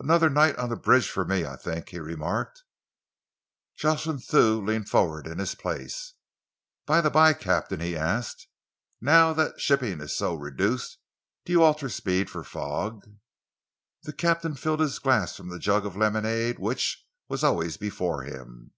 [0.00, 2.64] "Another night on the bridge for me, I think," he remarked.
[3.76, 6.14] Jocelyn Thew leaned forward in his place.
[6.84, 8.48] "By the by, Captain," he asked,
[9.00, 10.98] "now that the shipping is so reduced,
[11.44, 13.08] do you alter speed for fog?"
[14.02, 18.72] The captain filled his glass from the jug of lemonade which, was always before him.